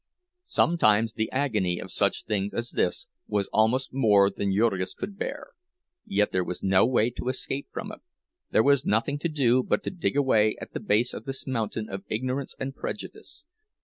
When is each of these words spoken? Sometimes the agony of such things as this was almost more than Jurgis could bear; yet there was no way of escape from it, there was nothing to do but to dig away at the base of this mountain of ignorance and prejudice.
Sometimes 0.41 1.13
the 1.13 1.31
agony 1.31 1.77
of 1.77 1.91
such 1.91 2.25
things 2.25 2.55
as 2.55 2.71
this 2.71 3.05
was 3.27 3.47
almost 3.53 3.93
more 3.93 4.31
than 4.31 4.51
Jurgis 4.51 4.95
could 4.95 5.15
bear; 5.15 5.49
yet 6.07 6.31
there 6.31 6.43
was 6.43 6.63
no 6.63 6.87
way 6.87 7.13
of 7.21 7.27
escape 7.27 7.67
from 7.71 7.91
it, 7.91 7.99
there 8.49 8.63
was 8.63 8.83
nothing 8.83 9.19
to 9.19 9.29
do 9.29 9.61
but 9.61 9.83
to 9.83 9.91
dig 9.91 10.17
away 10.17 10.55
at 10.59 10.73
the 10.73 10.79
base 10.79 11.13
of 11.13 11.25
this 11.25 11.45
mountain 11.45 11.87
of 11.87 12.01
ignorance 12.09 12.55
and 12.59 12.73
prejudice. 12.75 13.45